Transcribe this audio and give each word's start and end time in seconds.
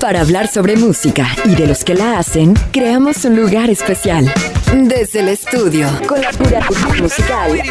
Para 0.00 0.20
hablar 0.22 0.48
sobre 0.48 0.76
música 0.76 1.28
y 1.44 1.54
de 1.54 1.66
los 1.66 1.84
que 1.84 1.94
la 1.94 2.18
hacen, 2.18 2.54
creamos 2.72 3.24
un 3.26 3.36
lugar 3.36 3.68
especial. 3.68 4.32
Desde 4.74 5.20
el 5.20 5.28
estudio, 5.28 5.88
con 6.06 6.22
la 6.22 6.30
curaduría 6.32 7.02
musical. 7.02 7.62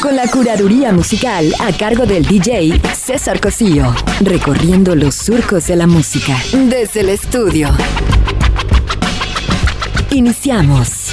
Con 0.00 0.16
la 0.16 0.26
curaduría 0.28 0.92
musical 0.92 1.54
a 1.60 1.72
cargo 1.76 2.06
del 2.06 2.24
DJ 2.24 2.80
César 2.94 3.38
Cosío, 3.38 3.94
recorriendo 4.20 4.96
los 4.96 5.14
surcos 5.14 5.66
de 5.66 5.76
la 5.76 5.86
música. 5.86 6.36
Desde 6.52 7.00
el 7.00 7.10
estudio. 7.10 7.68
Iniciamos. 10.10 11.03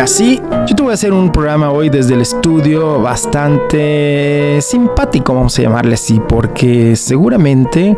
Así, 0.00 0.40
yo 0.68 0.76
te 0.76 0.82
voy 0.82 0.92
a 0.92 0.94
hacer 0.94 1.12
un 1.12 1.32
programa 1.32 1.70
hoy 1.70 1.88
desde 1.88 2.14
el 2.14 2.20
estudio 2.20 3.00
bastante 3.00 4.60
simpático, 4.60 5.34
vamos 5.34 5.58
a 5.58 5.62
llamarle 5.62 5.94
así, 5.94 6.20
porque 6.28 6.94
seguramente 6.94 7.96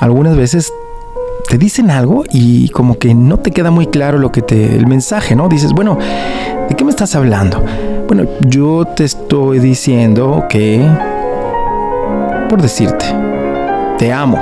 algunas 0.00 0.36
veces 0.36 0.72
te 1.48 1.56
dicen 1.56 1.92
algo 1.92 2.24
y 2.32 2.70
como 2.70 2.98
que 2.98 3.14
no 3.14 3.38
te 3.38 3.52
queda 3.52 3.70
muy 3.70 3.86
claro 3.86 4.18
lo 4.18 4.32
que 4.32 4.42
te 4.42 4.74
el 4.74 4.88
mensaje, 4.88 5.36
¿no? 5.36 5.48
Dices, 5.48 5.72
bueno, 5.72 5.96
¿de 6.68 6.74
qué 6.74 6.82
me 6.82 6.90
estás 6.90 7.14
hablando? 7.14 7.64
Bueno, 8.08 8.24
yo 8.40 8.84
te 8.84 9.04
estoy 9.04 9.60
diciendo 9.60 10.46
que 10.48 10.84
por 12.48 12.60
decirte, 12.60 13.04
te 13.98 14.12
amo, 14.12 14.38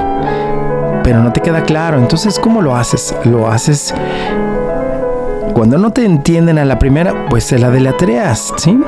pero 1.02 1.22
no 1.22 1.32
te 1.32 1.42
queda 1.42 1.64
claro. 1.64 1.98
Entonces, 1.98 2.38
¿cómo 2.38 2.62
lo 2.62 2.74
haces? 2.74 3.14
Lo 3.24 3.48
haces 3.48 3.92
cuando 5.56 5.78
no 5.78 5.90
te 5.90 6.04
entienden 6.04 6.58
a 6.58 6.66
la 6.66 6.78
primera, 6.78 7.30
pues 7.30 7.44
se 7.44 7.58
la 7.58 7.70
deletreas, 7.70 8.52
¿sí? 8.58 8.78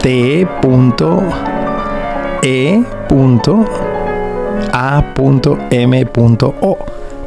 T.E.A.M.O. 0.00 0.42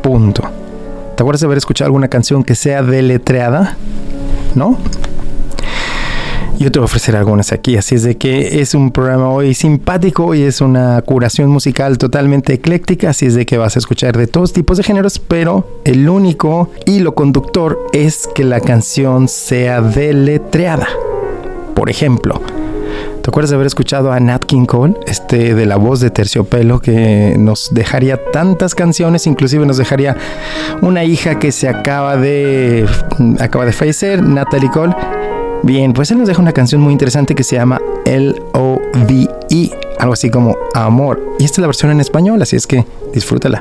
Punto. 0.02 0.42
¿Te 1.16 1.24
acuerdas 1.24 1.40
de 1.40 1.46
haber 1.46 1.58
escuchado 1.60 1.86
alguna 1.86 2.10
canción 2.10 2.44
que 2.44 2.56
sea 2.56 2.84
deletreada? 2.84 3.78
¿No? 4.54 4.78
Yo 6.60 6.72
te 6.72 6.80
voy 6.80 6.86
a 6.86 6.88
ofrecer 6.88 7.16
algunas 7.16 7.54
aquí, 7.54 7.78
así 7.78 7.94
es 7.94 8.02
de 8.02 8.18
que 8.18 8.62
es 8.62 8.74
un 8.74 8.90
programa 8.90 9.30
hoy 9.30 9.54
simpático 9.54 10.34
y 10.34 10.42
es 10.42 10.60
una 10.60 11.00
curación 11.04 11.52
musical 11.52 12.00
totalmente 12.00 12.54
ecléctica, 12.54 13.12
así 13.12 13.28
es 13.28 13.36
de 13.36 13.46
que 13.46 13.60
vas 13.60 13.76
a 13.76 13.80
escuchar 13.80 14.18
de 14.18 14.26
todos 14.26 14.54
tipos 14.54 14.78
de 14.78 14.84
géneros, 14.84 15.20
pero 15.20 15.82
el 15.86 16.10
único 16.10 16.72
hilo 16.88 17.14
conductor 17.14 17.78
es 17.94 18.28
que 18.34 18.44
la 18.44 18.60
canción 18.60 19.28
sea 19.28 19.82
deletreada. 19.82 20.88
Por 21.76 21.92
ejemplo, 21.92 22.42
¿Te 23.22 23.30
acuerdas 23.30 23.50
de 23.50 23.56
haber 23.56 23.68
escuchado 23.68 24.14
a 24.14 24.22
Nat 24.22 24.46
King 24.46 24.66
Cole, 24.66 24.94
este 25.06 25.54
de 25.54 25.66
la 25.66 25.76
voz 25.76 26.00
de 26.00 26.10
Terciopelo, 26.10 26.80
que 26.80 27.36
nos 27.38 27.74
dejaría 27.74 28.32
tantas 28.32 28.74
canciones, 28.74 29.28
inclusive 29.28 29.66
nos 29.66 29.76
dejaría 29.76 30.16
una 30.82 31.04
hija 31.04 31.38
que 31.38 31.52
se 31.52 31.68
acaba 31.68 32.16
de 32.16 32.86
acaba 33.42 33.66
de 33.66 33.74
fallecer, 33.74 34.24
Natalie 34.24 34.72
Cole, 34.72 34.96
Bien, 35.64 35.94
pues 35.94 36.12
él 36.12 36.18
nos 36.18 36.28
deja 36.28 36.42
una 36.42 36.54
canción 36.54 36.82
muy 36.82 36.94
interesante 36.94 37.36
que 37.36 37.44
se 37.44 37.56
llama 37.56 37.82
L-O-V-E, 38.06 39.72
algo 40.00 40.14
así 40.14 40.30
como 40.30 40.56
Amor. 40.74 41.22
Y 41.40 41.46
esta 41.46 41.56
es 41.56 41.60
la 41.60 41.68
versión 41.68 41.92
en 41.92 42.00
español, 42.00 42.42
así 42.42 42.56
es 42.56 42.66
que 42.68 42.86
disfrútala. 43.14 43.60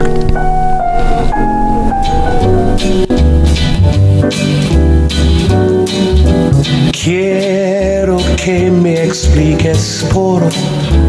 Quiero 6.92 8.18
que 8.36 8.70
me 8.70 9.04
expliques 9.04 10.06
por 10.12 10.42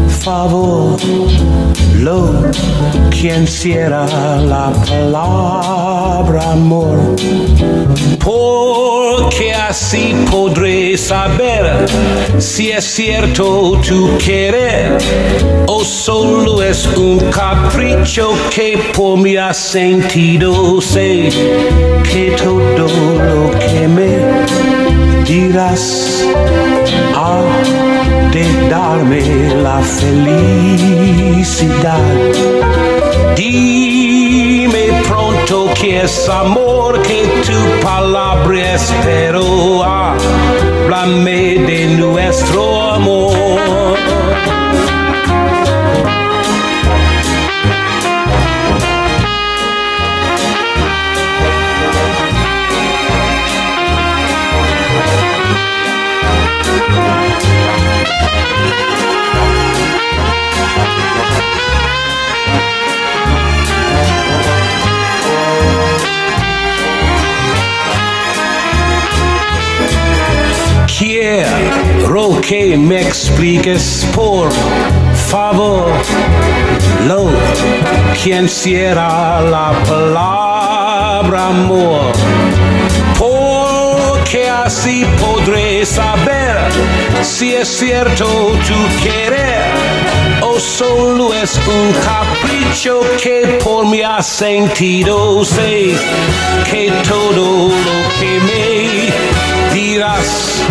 favor 0.08 0.96
lo 2.00 2.50
quien 3.10 3.46
cierra 3.46 4.06
la 4.38 4.72
palabra 4.86 6.52
amor. 6.52 6.98
Porque 8.24 9.52
así 9.54 10.14
podré 10.30 10.96
saber 10.96 11.86
si 12.38 12.70
es 12.70 12.84
cierto 12.84 13.80
tu 13.86 14.16
querer 14.18 14.98
o 15.66 15.84
solo 15.84 16.62
es 16.62 16.86
un 16.96 17.18
capricho 17.30 18.30
que 18.54 18.78
por 18.94 19.18
mi 19.18 19.36
sentido. 19.52 20.80
Sé 20.80 21.30
que 22.12 22.36
todo 22.42 22.86
lo 22.86 23.50
que 23.58 23.88
me 23.88 24.97
dirás 25.28 26.24
ha 27.14 27.42
de 28.32 28.44
darme 28.70 29.22
la 29.62 29.80
felicidad. 30.00 30.80
Dime 33.36 34.84
pronto 35.06 35.68
que 35.78 36.00
es 36.02 36.28
amor, 36.28 37.02
que 37.02 37.24
tu 37.46 37.60
palabra 37.84 38.74
espero. 38.74 39.84
Háblame 39.84 41.58
de 41.66 41.86
nuestro 41.98 42.82
amor. 42.92 43.36
Que 72.48 72.78
me 72.78 73.02
expliques 73.02 74.06
por 74.14 74.48
favor. 75.28 75.92
Lo 77.06 77.28
quien 78.22 78.48
cierra 78.48 79.42
la 79.42 79.72
palabra 79.86 81.48
amor. 81.48 82.12
Porque 83.18 84.48
así 84.48 85.04
podré 85.20 85.84
saber 85.84 86.56
si 87.20 87.54
es 87.54 87.68
cierto 87.68 88.24
tu 88.24 89.02
querer 89.04 89.70
o 90.40 90.58
solo 90.58 91.34
es 91.34 91.54
un 91.56 91.92
capricho 92.02 93.00
que 93.22 93.58
por 93.62 93.84
mi 93.84 94.00
ha 94.00 94.22
sentido. 94.22 95.44
Sé 95.44 95.94
que 96.70 96.90
todo 97.06 97.68
lo 97.68 97.98
que 98.18 98.40
me 98.48 99.74
dirás 99.74 100.62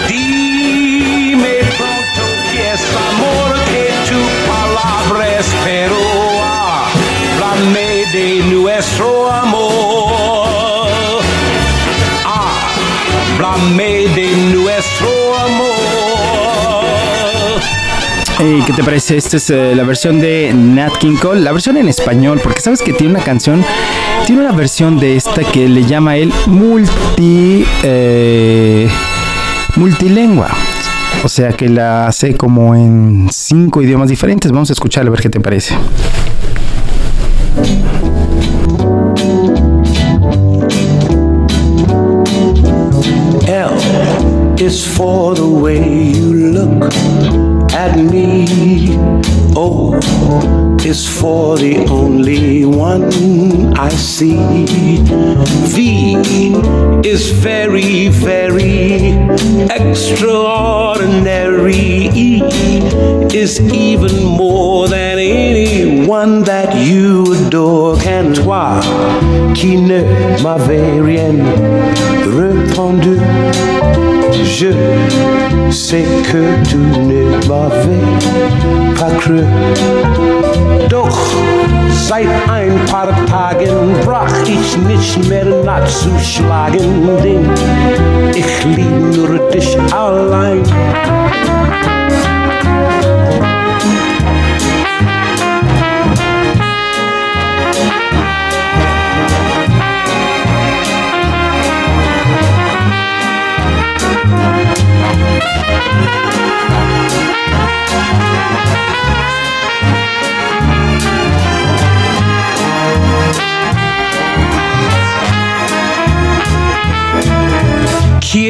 Dime 0.08 1.56
pronto 1.76 2.22
que 2.50 2.60
es 2.72 2.82
amor 3.10 3.50
que 3.70 3.84
tu 4.08 4.20
palabra 4.50 5.24
espero. 5.38 6.00
Háblame 7.40 7.90
de 8.12 8.26
nuestro 8.54 9.08
amor. 9.30 11.22
Háblame 12.24 13.92
de 14.08 14.28
Hey, 18.40 18.62
¿qué 18.64 18.72
te 18.72 18.84
parece? 18.84 19.16
Esta 19.16 19.36
es 19.36 19.50
eh, 19.50 19.74
la 19.74 19.82
versión 19.82 20.20
de 20.20 20.52
Nat 20.54 20.96
King 20.98 21.16
Cole, 21.20 21.40
la 21.40 21.50
versión 21.50 21.76
en 21.76 21.88
español, 21.88 22.38
porque 22.40 22.60
sabes 22.60 22.82
que 22.82 22.92
tiene 22.92 23.14
una 23.14 23.24
canción, 23.24 23.64
tiene 24.26 24.42
una 24.42 24.52
versión 24.52 25.00
de 25.00 25.16
esta 25.16 25.42
que 25.42 25.68
le 25.68 25.84
llama 25.84 26.16
él 26.16 26.32
multi. 26.46 27.66
Eh, 27.82 28.88
multilengua. 29.74 30.50
O 31.24 31.28
sea 31.28 31.50
que 31.50 31.68
la 31.68 32.06
hace 32.06 32.36
como 32.36 32.76
en 32.76 33.28
cinco 33.32 33.82
idiomas 33.82 34.08
diferentes. 34.08 34.52
Vamos 34.52 34.70
a 34.70 34.74
escucharla 34.74 35.08
a 35.08 35.10
ver 35.10 35.20
qué 35.20 35.30
te 35.30 35.40
parece. 35.40 35.74
L 43.48 44.64
is 44.64 44.86
for 44.86 45.34
the 45.34 45.42
way 45.42 46.12
you 46.12 46.32
look. 46.32 47.57
At 47.72 47.96
me. 47.96 48.96
Oh, 49.56 49.98
o 50.02 50.58
is 50.84 51.06
for 51.06 51.56
the 51.58 51.86
only 51.90 52.64
one 52.64 53.04
I 53.76 53.90
see. 53.90 54.38
V 55.74 56.16
is 57.06 57.30
very, 57.30 58.08
very 58.08 59.12
extraordinary. 59.70 62.08
E 62.14 62.40
is 63.34 63.60
even 63.60 64.24
more 64.24 64.88
than 64.88 65.18
anyone 65.18 66.44
that 66.44 66.74
you 66.86 67.34
adore. 67.34 67.98
Can 67.98 68.32
toi 68.32 68.80
qui 69.54 69.76
ne 69.76 70.02
m'avait 70.42 71.00
rien 71.00 71.36
répondu? 72.38 73.18
Je 74.44 74.72
sais 75.70 76.04
que 76.30 76.68
tu 76.68 76.76
ne 76.76 77.46
m'avais 77.48 78.98
pas 78.98 79.10
cru. 79.18 79.40
Doch 80.88 81.18
seit 81.92 82.28
ein 82.48 82.74
paar 82.90 83.08
Tagen 83.26 83.94
brach 84.04 84.32
ich 84.44 84.76
nicht 84.78 85.28
mehr 85.28 85.44
nachzuschlagen, 85.64 87.08
denn 87.22 87.50
ich 88.34 88.64
lieb 88.76 89.16
nur 89.16 89.38
dich 89.50 89.76
allein. 89.92 90.62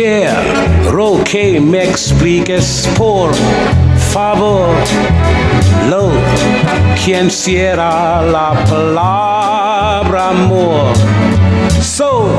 Quiero 0.08 1.22
que 1.22 1.60
me 1.60 1.84
expliques 1.84 2.88
por 2.96 3.30
favor 4.10 4.70
lo 5.90 6.08
quien 7.04 7.30
cierra 7.30 8.22
la 8.22 8.54
palabra 8.64 10.30
amor. 10.30 10.94
So 11.82 12.30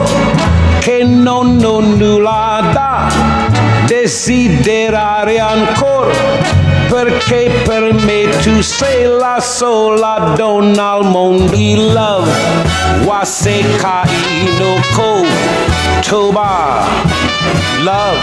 che 0.81 1.03
non 1.03 1.63
ho 1.63 1.79
nulla 1.79 2.71
da 2.73 3.07
desiderare 3.85 5.37
ancora 5.39 6.15
perché 6.89 7.51
per 7.65 7.93
me 7.93 8.29
tu 8.41 8.61
sei 8.61 9.05
la 9.05 9.39
sola 9.39 10.33
donna 10.35 10.93
al 10.93 11.05
mondo 11.05 11.53
love 11.93 12.31
wasekai 13.05 14.57
no 14.57 14.73
ko 14.95 15.23
toba 16.01 17.38
love 17.83 18.19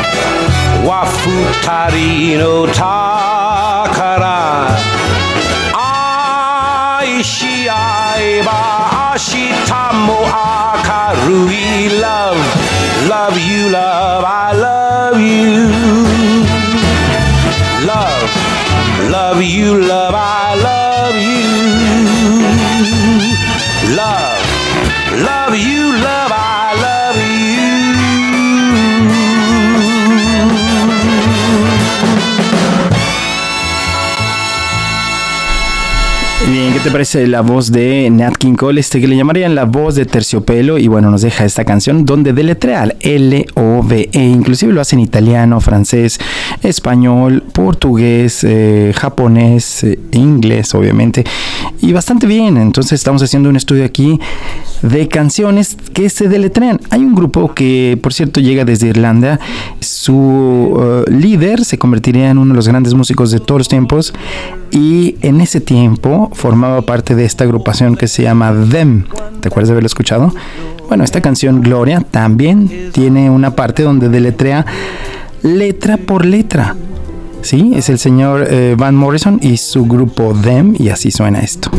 wafutari 0.89 2.37
no 2.39 2.67
takara. 2.67 4.39
Aishi 5.75 7.69
aiba 7.69 8.59
ashitamo 9.13 10.19
akarui. 10.27 11.89
Love 12.01 12.45
love 13.09 13.39
you 13.49 13.69
love 13.71 14.25
i 14.25 14.53
love 14.67 15.21
you. 15.21 15.69
Love 17.91 18.31
love 19.11 19.43
you 19.43 19.81
love 19.81 20.15
i 20.15 20.55
love 20.69 21.17
you. 21.29 21.47
Love 23.97 24.43
love 25.29 25.57
you 25.57 25.83
love 26.07 26.26
te 36.87 36.93
parece 36.93 37.27
la 37.27 37.41
voz 37.41 37.73
de 37.73 38.09
Nat 38.13 38.37
King 38.37 38.55
Cole? 38.55 38.79
Este 38.79 39.01
que 39.01 39.09
le 39.09 39.17
llamarían 39.17 39.57
la 39.57 39.65
voz 39.65 39.97
de 39.97 40.05
terciopelo 40.05 40.79
y 40.79 40.87
bueno, 40.87 41.11
nos 41.11 41.23
deja 41.23 41.45
esta 41.45 41.65
canción 41.65 42.05
donde 42.05 42.33
deletrea 42.33 42.95
L-O-V-E, 43.01 44.23
inclusive 44.25 44.73
lo 44.73 44.81
hace 44.81 44.95
en 44.95 45.01
italiano, 45.01 45.61
francés, 45.61 46.21
español, 46.63 47.43
portugués, 47.53 48.45
eh, 48.45 48.93
japonés, 48.95 49.83
eh, 49.83 49.99
inglés, 50.13 50.77
obviamente, 50.77 51.25
y 51.83 51.93
bastante 51.93 52.29
bien. 52.29 52.57
Entonces 52.57 52.93
estamos 52.93 53.21
haciendo 53.21 53.49
un 53.49 53.57
estudio 53.57 53.85
aquí 53.85 54.21
de 54.83 55.09
canciones 55.09 55.77
que 55.93 56.09
se 56.09 56.29
deletrean. 56.29 56.81
Hay 56.91 57.01
un 57.01 57.17
grupo 57.17 57.53
que, 57.53 57.99
por 58.01 58.13
cierto, 58.13 58.39
llega 58.39 58.65
desde 58.65 58.87
Irlanda. 58.87 59.41
Su 59.81 61.05
eh, 61.09 61.11
líder 61.11 61.65
se 61.65 61.79
convertiría 61.79 62.31
en 62.31 62.39
uno 62.39 62.53
de 62.53 62.57
los 62.57 62.69
grandes 62.69 62.95
músicos 62.95 63.33
de 63.33 63.41
todos 63.41 63.59
los 63.59 63.69
tiempos 63.69 64.13
y 64.77 65.17
en 65.23 65.41
ese 65.41 65.63
tiempo 65.63 66.29
formaba 66.35 66.83
parte 66.83 67.15
de 67.15 67.25
esta 67.25 67.45
agrupación 67.45 67.97
que 67.97 68.09
se 68.09 68.25
llama 68.25 68.55
Them. 68.71 69.05
¿Te 69.41 69.49
acuerdas 69.49 69.69
de 69.69 69.73
haberlo 69.73 69.87
escuchado? 69.87 70.35
Bueno, 70.87 71.03
esta 71.03 71.23
canción 71.23 71.63
Gloria 71.63 72.03
también 72.03 72.91
tiene 72.93 73.31
una 73.31 73.57
parte 73.57 73.83
donde 73.83 74.11
deletrea 74.11 74.67
letra 75.43 75.97
por 75.97 76.27
letra. 76.27 76.77
Sí, 77.41 77.73
es 77.75 77.89
el 77.89 77.99
señor 77.99 78.47
eh, 78.51 78.75
Van 78.77 78.95
Morrison 78.95 79.39
y 79.41 79.57
su 79.57 79.87
grupo 79.87 80.35
Them 80.43 80.75
y 80.79 80.91
así 80.91 81.11
suena 81.11 81.41
esto. 81.41 81.71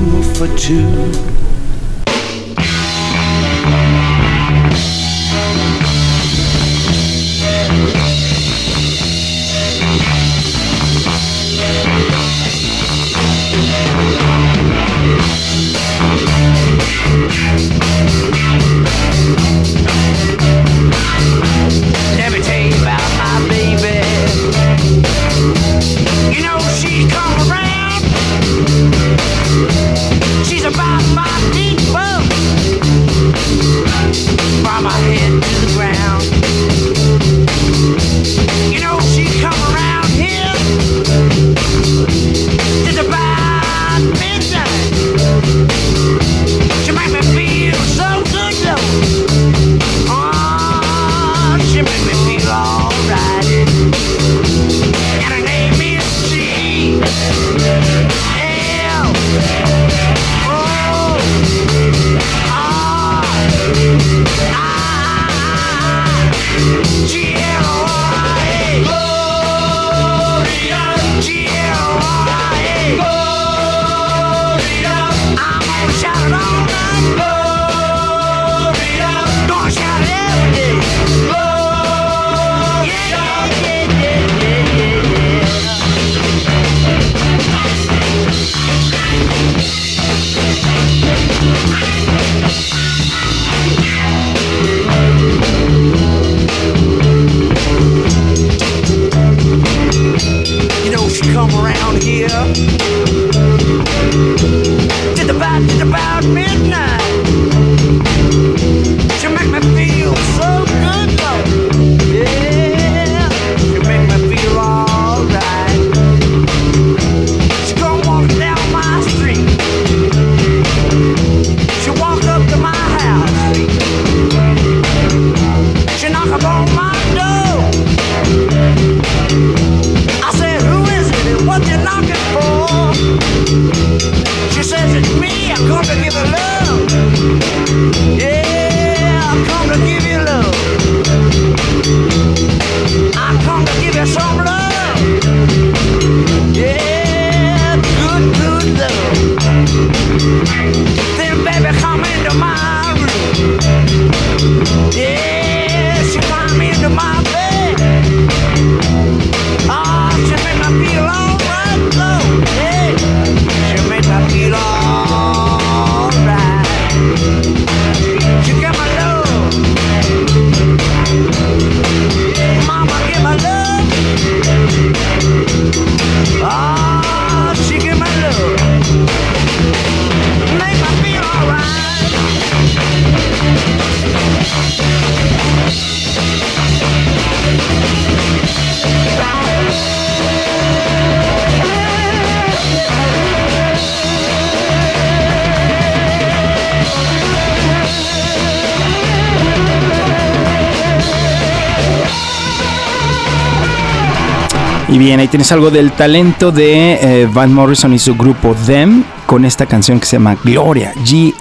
Y 204.89 204.97
bien, 204.97 205.19
ahí 205.19 205.27
tienes 205.27 205.51
algo 205.51 205.69
del 205.69 205.91
talento 205.91 206.49
de 206.51 206.94
eh, 206.94 207.27
Van 207.31 207.53
Morrison 207.53 207.94
y 207.94 207.99
su 207.99 208.15
grupo 208.15 208.56
Them 208.65 209.03
con 209.25 209.44
esta 209.44 209.65
canción 209.65 209.99
que 209.99 210.06
se 210.06 210.15
llama 210.15 210.37
Gloria, 210.41 210.94
G-L-O-R-E-I. 210.95 211.39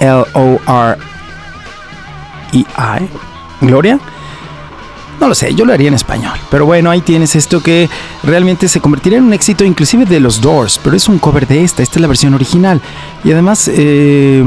Gloria. 3.61 4.01
No 5.21 5.29
lo 5.29 5.35
sé, 5.35 5.55
yo 5.55 5.65
lo 5.65 5.73
haría 5.73 5.87
en 5.89 5.95
español. 5.95 6.37
Pero 6.51 6.67
bueno, 6.67 6.91
ahí 6.91 7.01
tienes 7.03 7.37
esto 7.37 7.63
que 7.63 7.89
realmente 8.25 8.69
se 8.69 8.81
convertiría 8.81 9.19
en 9.19 9.25
un 9.25 9.33
éxito 9.33 9.65
inclusive 9.65 10.05
de 10.05 10.19
los 10.19 10.41
Doors, 10.41 10.81
pero 10.83 10.97
es 10.97 11.09
un 11.09 11.21
cover 11.21 11.47
de 11.47 11.63
esta, 11.63 11.85
esta 11.85 11.99
es 11.99 12.01
la 12.01 12.09
versión 12.09 12.35
original. 12.35 12.81
Y 13.23 13.31
además... 13.31 13.71
Eh, 13.73 14.45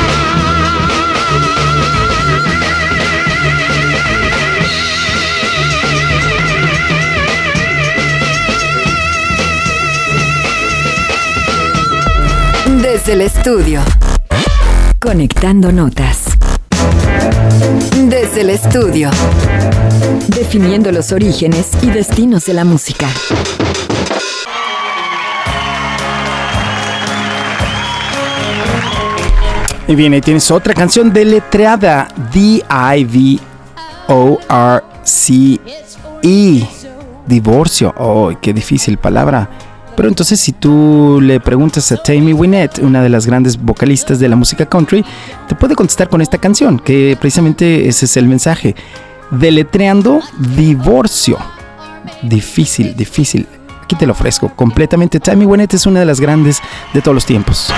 Desde 13.05 13.21
el 13.21 13.21
estudio. 13.21 13.81
Conectando 14.99 15.71
notas. 15.71 16.23
Desde 18.09 18.41
el 18.41 18.49
estudio. 18.49 19.11
Definiendo 20.29 20.91
los 20.91 21.11
orígenes 21.11 21.69
y 21.83 21.91
destinos 21.91 22.45
de 22.45 22.55
la 22.55 22.65
música. 22.65 23.05
Y 29.87 29.93
bien, 29.93 30.13
ahí 30.13 30.21
tienes 30.21 30.49
otra 30.49 30.73
canción 30.73 31.13
deletreada. 31.13 32.07
D-I-V-O-R-C-E. 32.33 33.39
Divorcio. 37.27 37.93
Oh, 37.99 38.31
qué 38.41 38.51
difícil 38.51 38.97
palabra. 38.97 39.74
Pero 39.95 40.09
entonces 40.09 40.39
si 40.39 40.51
tú 40.51 41.19
le 41.21 41.39
preguntas 41.39 41.91
a 41.91 41.97
Tammy 41.97 42.33
Wynette, 42.33 42.79
una 42.79 43.01
de 43.01 43.09
las 43.09 43.25
grandes 43.25 43.57
vocalistas 43.57 44.19
de 44.19 44.27
la 44.27 44.35
música 44.35 44.65
country, 44.65 45.05
te 45.47 45.55
puede 45.55 45.75
contestar 45.75 46.09
con 46.09 46.21
esta 46.21 46.37
canción, 46.37 46.79
que 46.79 47.17
precisamente 47.19 47.87
ese 47.87 48.05
es 48.05 48.17
el 48.17 48.27
mensaje. 48.27 48.75
Deletreando 49.31 50.21
divorcio. 50.55 51.37
Difícil, 52.21 52.95
difícil. 52.95 53.47
Aquí 53.83 53.95
te 53.95 54.05
lo 54.05 54.13
ofrezco 54.13 54.49
completamente. 54.49 55.19
Tammy 55.19 55.45
Wynette 55.45 55.75
es 55.75 55.85
una 55.85 55.99
de 55.99 56.05
las 56.05 56.19
grandes 56.19 56.59
de 56.93 57.01
todos 57.01 57.15
los 57.15 57.25
tiempos. 57.25 57.71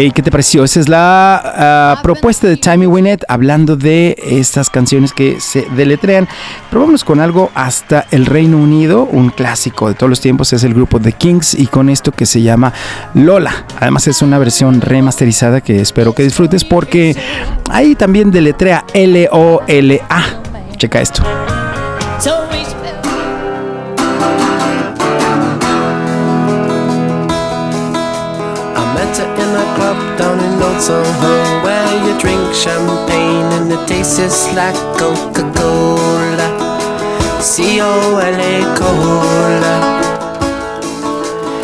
Hey, 0.00 0.12
¿Qué 0.14 0.22
te 0.22 0.30
pareció? 0.30 0.62
Esa 0.62 0.78
es 0.78 0.88
la 0.88 1.42
ah, 1.44 2.00
propuesta 2.04 2.46
de 2.46 2.56
Timmy 2.56 2.86
Wynette 2.86 3.24
hablando 3.26 3.74
de 3.74 4.16
estas 4.22 4.70
canciones 4.70 5.12
que 5.12 5.40
se 5.40 5.66
deletrean. 5.74 6.28
Pero 6.70 6.82
vámonos 6.82 7.02
con 7.02 7.18
algo 7.18 7.50
hasta 7.56 8.06
el 8.12 8.24
Reino 8.24 8.58
Unido, 8.58 9.08
un 9.10 9.30
clásico 9.30 9.88
de 9.88 9.96
todos 9.96 10.08
los 10.08 10.20
tiempos 10.20 10.52
es 10.52 10.62
el 10.62 10.72
grupo 10.72 11.00
The 11.00 11.10
Kings 11.14 11.54
y 11.54 11.66
con 11.66 11.88
esto 11.88 12.12
que 12.12 12.26
se 12.26 12.42
llama 12.42 12.72
Lola. 13.14 13.66
Además 13.80 14.06
es 14.06 14.22
una 14.22 14.38
versión 14.38 14.80
remasterizada 14.80 15.62
que 15.62 15.80
espero 15.80 16.14
que 16.14 16.22
disfrutes 16.22 16.64
porque 16.64 17.16
ahí 17.68 17.96
también 17.96 18.30
deletrea 18.30 18.84
L-O-L-A. 18.94 20.22
Checa 20.76 21.00
esto. 21.00 21.24
Down 30.18 30.38
in 30.40 30.60
Old 30.60 30.82
Soho 30.82 31.62
Where 31.62 31.94
you 32.04 32.18
drink 32.18 32.42
champagne 32.52 33.46
and 33.56 33.72
it 33.72 33.86
tastes 33.86 34.18
just 34.18 34.52
like 34.54 34.74
Coca-Cola. 34.98 36.48
C-O-L-A 37.40 38.54
Cola. 38.76 39.76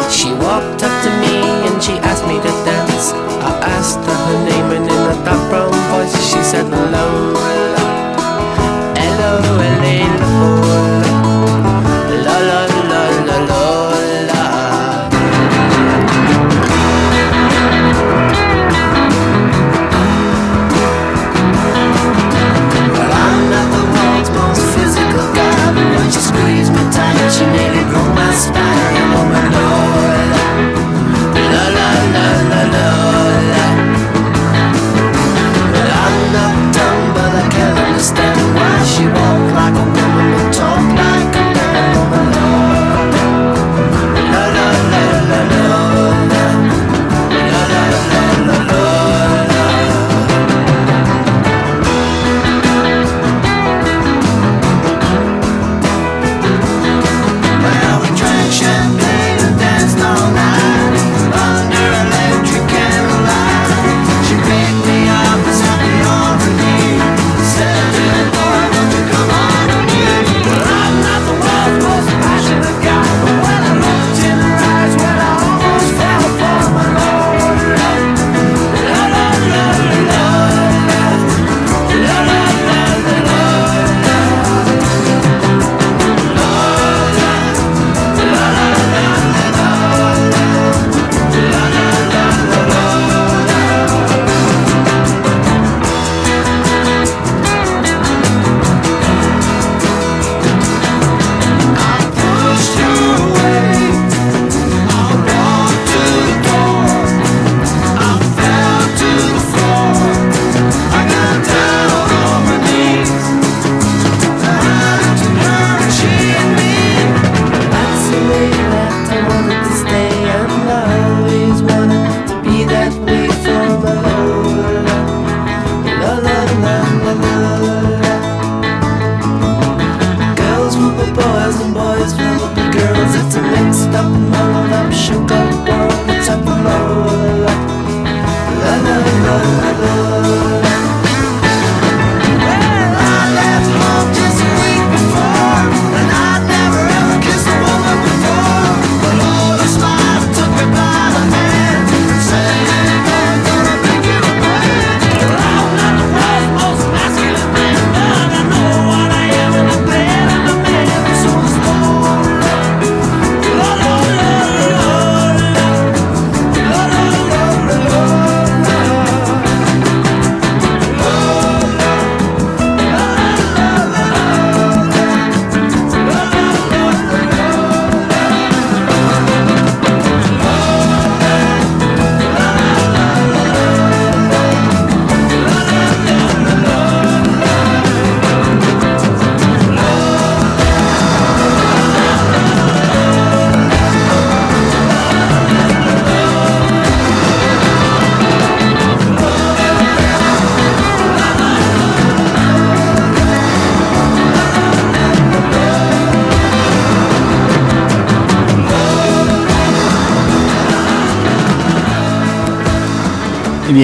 She 0.08 0.30
walked 0.32 0.82
up 0.87 0.94
to 1.04 1.11
me 1.23 1.37
and 1.66 1.82
she 1.82 1.94
asked 1.99 2.26
me 2.26 2.37
to 2.38 2.52
dance. 2.64 3.12
I 3.42 3.52
asked 3.76 3.99
her 4.06 4.18
her 4.26 4.38
name 4.49 4.70
and 4.76 4.87
in 4.87 5.02
a 5.11 5.16
brown 5.50 5.75
voice 5.90 6.14
she 6.30 6.40
said 6.42 6.70
Lola 6.70 7.34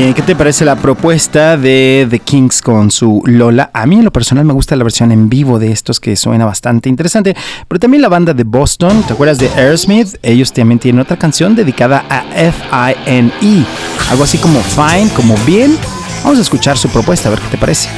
¿qué 0.00 0.22
te 0.22 0.34
parece 0.34 0.64
la 0.64 0.76
propuesta 0.76 1.58
de 1.58 2.06
The 2.08 2.20
Kings 2.20 2.62
con 2.62 2.90
su 2.90 3.22
Lola? 3.26 3.70
A 3.74 3.84
mí 3.84 3.96
en 3.96 4.04
lo 4.04 4.10
personal 4.10 4.46
me 4.46 4.54
gusta 4.54 4.74
la 4.74 4.82
versión 4.82 5.12
en 5.12 5.28
vivo 5.28 5.58
de 5.58 5.72
estos 5.72 6.00
que 6.00 6.16
suena 6.16 6.46
bastante 6.46 6.88
interesante, 6.88 7.36
pero 7.68 7.78
también 7.78 8.00
la 8.00 8.08
banda 8.08 8.32
de 8.32 8.44
Boston, 8.44 9.02
¿te 9.06 9.12
acuerdas 9.12 9.38
de 9.38 9.50
Aerosmith? 9.50 10.16
Ellos 10.22 10.54
también 10.54 10.78
tienen 10.78 11.02
otra 11.02 11.18
canción 11.18 11.54
dedicada 11.54 12.04
a 12.08 12.24
F-I-N-E, 12.34 13.66
algo 14.10 14.24
así 14.24 14.38
como 14.38 14.60
fine, 14.60 15.10
como 15.14 15.36
bien. 15.44 15.76
Vamos 16.24 16.38
a 16.38 16.42
escuchar 16.42 16.78
su 16.78 16.88
propuesta, 16.88 17.28
a 17.28 17.32
ver 17.32 17.40
qué 17.40 17.48
te 17.48 17.58
parece. 17.58 17.90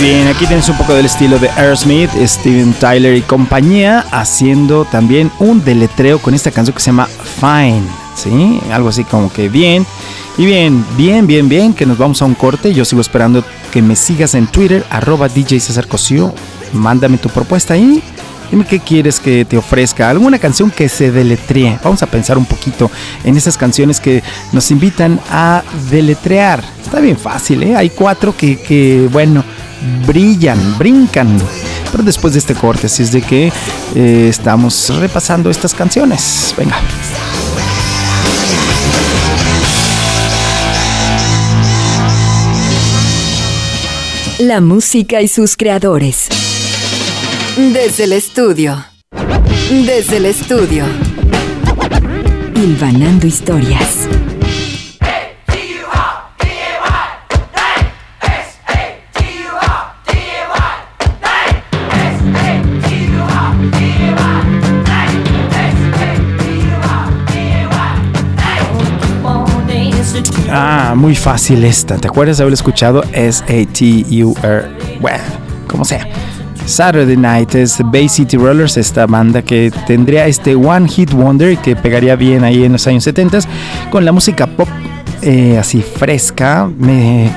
Bien, 0.00 0.28
aquí 0.28 0.46
tienes 0.46 0.68
un 0.68 0.76
poco 0.76 0.94
del 0.94 1.06
estilo 1.06 1.40
de 1.40 1.50
Aerosmith, 1.50 2.10
Steven 2.24 2.72
Tyler 2.74 3.16
y 3.16 3.20
compañía, 3.20 4.04
haciendo 4.12 4.84
también 4.84 5.30
un 5.40 5.64
deletreo 5.64 6.20
con 6.20 6.34
esta 6.34 6.52
canción 6.52 6.72
que 6.72 6.80
se 6.80 6.86
llama 6.86 7.06
Fine, 7.06 7.82
¿sí? 8.14 8.60
Algo 8.70 8.90
así 8.90 9.02
como 9.02 9.32
que 9.32 9.48
bien. 9.48 9.84
Y 10.36 10.46
bien, 10.46 10.84
bien, 10.96 11.26
bien, 11.26 11.48
bien, 11.48 11.74
que 11.74 11.84
nos 11.84 11.98
vamos 11.98 12.22
a 12.22 12.26
un 12.26 12.34
corte. 12.34 12.72
Yo 12.72 12.84
sigo 12.84 13.00
esperando 13.00 13.44
que 13.72 13.82
me 13.82 13.96
sigas 13.96 14.36
en 14.36 14.46
Twitter, 14.46 14.86
arroba 14.88 15.28
DJ 15.28 15.58
César 15.58 15.88
Cosío. 15.88 16.32
Mándame 16.72 17.18
tu 17.18 17.28
propuesta 17.28 17.74
ahí. 17.74 18.00
Dime 18.52 18.64
qué 18.64 18.78
quieres 18.78 19.18
que 19.18 19.44
te 19.44 19.58
ofrezca. 19.58 20.08
Alguna 20.08 20.38
canción 20.38 20.70
que 20.70 20.88
se 20.88 21.10
deletree. 21.10 21.76
Vamos 21.82 22.04
a 22.04 22.06
pensar 22.06 22.38
un 22.38 22.46
poquito 22.46 22.88
en 23.24 23.36
esas 23.36 23.58
canciones 23.58 23.98
que 23.98 24.22
nos 24.52 24.70
invitan 24.70 25.18
a 25.28 25.64
deletrear. 25.90 26.62
Está 26.82 27.00
bien 27.00 27.18
fácil, 27.18 27.64
¿eh? 27.64 27.76
Hay 27.76 27.90
cuatro 27.90 28.34
que, 28.36 28.58
que 28.60 29.08
bueno, 29.10 29.44
brillan, 30.06 30.78
brincan. 30.78 31.38
Pero 31.90 32.02
después 32.02 32.34
de 32.34 32.40
este 32.40 32.54
corte, 32.54 32.86
así 32.86 33.02
es 33.02 33.12
de 33.12 33.22
que 33.22 33.52
eh, 33.94 34.26
estamos 34.28 34.92
repasando 34.98 35.50
estas 35.50 35.74
canciones. 35.74 36.54
Venga. 36.56 36.76
La 44.38 44.60
música 44.60 45.20
y 45.20 45.26
sus 45.26 45.56
creadores. 45.56 46.28
Desde 47.56 48.04
el 48.04 48.12
estudio. 48.12 48.84
Desde 49.68 50.18
el 50.18 50.26
estudio. 50.26 50.84
Hilvanando 52.54 53.26
historias. 53.26 54.06
Ah, 70.50 70.94
muy 70.96 71.14
fácil 71.14 71.64
esta. 71.64 71.96
¿Te 71.96 72.08
acuerdas 72.08 72.38
de 72.38 72.44
haber 72.44 72.54
escuchado 72.54 73.02
S-A-T-U-R? 73.12 74.68
Well, 75.00 75.20
como 75.66 75.84
sea. 75.84 76.06
Saturday 76.64 77.16
Night 77.16 77.54
es 77.54 77.78
Bay 77.84 78.08
City 78.08 78.36
Rollers, 78.36 78.76
esta 78.76 79.06
banda 79.06 79.40
que 79.40 79.72
tendría 79.86 80.26
este 80.26 80.54
One 80.54 80.86
Hit 80.86 81.12
Wonder 81.12 81.56
que 81.58 81.74
pegaría 81.74 82.14
bien 82.14 82.44
ahí 82.44 82.64
en 82.64 82.72
los 82.72 82.86
años 82.86 83.04
70 83.04 83.38
con 83.90 84.04
la 84.04 84.12
música 84.12 84.46
pop 84.46 84.68
eh, 85.22 85.56
así 85.58 85.82
fresca. 85.82 86.70
Me, 86.78 87.30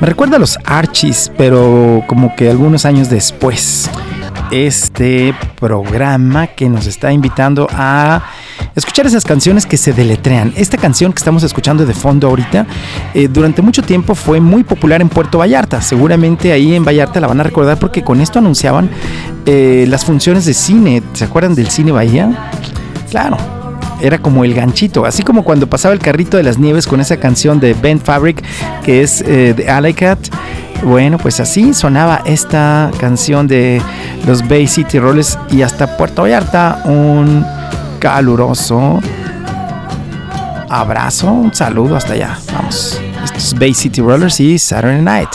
me 0.00 0.06
recuerda 0.06 0.36
a 0.36 0.38
los 0.40 0.58
Archies, 0.64 1.30
pero 1.36 2.02
como 2.06 2.34
que 2.34 2.50
algunos 2.50 2.84
años 2.84 3.08
después. 3.08 3.88
este 4.50 5.34
programa 5.58 6.48
que 6.48 6.68
nos 6.68 6.86
está 6.86 7.12
invitando 7.12 7.66
a 7.72 8.22
escuchar 8.74 9.06
esas 9.06 9.24
canciones 9.24 9.66
que 9.66 9.76
se 9.76 9.92
deletrean. 9.92 10.52
Esta 10.56 10.76
canción 10.76 11.12
que 11.12 11.18
estamos 11.18 11.42
escuchando 11.42 11.86
de 11.86 11.94
fondo 11.94 12.28
ahorita, 12.28 12.66
eh, 13.14 13.28
durante 13.28 13.62
mucho 13.62 13.82
tiempo 13.82 14.14
fue 14.14 14.40
muy 14.40 14.64
popular 14.64 15.00
en 15.00 15.08
Puerto 15.08 15.38
Vallarta. 15.38 15.80
Seguramente 15.80 16.52
ahí 16.52 16.74
en 16.74 16.84
Vallarta 16.84 17.20
la 17.20 17.26
van 17.26 17.40
a 17.40 17.42
recordar 17.42 17.78
porque 17.78 18.02
con 18.02 18.20
esto 18.20 18.38
anunciaban 18.38 18.90
eh, 19.46 19.86
las 19.88 20.04
funciones 20.04 20.44
de 20.44 20.54
cine. 20.54 21.02
¿Se 21.12 21.24
acuerdan 21.24 21.54
del 21.54 21.68
cine 21.68 21.92
Bahía? 21.92 22.50
Claro. 23.10 23.36
Era 24.00 24.18
como 24.18 24.44
el 24.44 24.54
ganchito, 24.54 25.06
así 25.06 25.22
como 25.22 25.44
cuando 25.44 25.68
pasaba 25.68 25.94
el 25.94 26.00
carrito 26.00 26.36
de 26.36 26.42
las 26.42 26.58
nieves 26.58 26.86
con 26.86 27.00
esa 27.00 27.16
canción 27.16 27.60
de 27.60 27.74
Ben 27.74 28.00
Fabric 28.00 28.42
que 28.84 29.02
es 29.02 29.22
eh, 29.22 29.54
de 29.56 29.70
Alley 29.70 29.94
Cat. 29.94 30.18
Bueno, 30.82 31.16
pues 31.16 31.40
así 31.40 31.72
sonaba 31.72 32.20
esta 32.26 32.90
canción 32.98 33.46
de 33.46 33.80
los 34.26 34.46
Bay 34.46 34.66
City 34.66 34.98
Rollers 34.98 35.38
y 35.50 35.62
hasta 35.62 35.96
Puerto 35.96 36.22
Vallarta 36.22 36.82
un 36.84 37.46
caluroso 38.04 39.00
abrazo, 40.68 41.32
un 41.32 41.54
saludo 41.54 41.96
hasta 41.96 42.12
allá. 42.12 42.38
Vamos. 42.52 43.00
Estos 43.24 43.58
Bay 43.58 43.72
City 43.72 44.02
Rollers 44.02 44.40
y 44.40 44.58
Saturday 44.58 45.00
Night. 45.00 45.30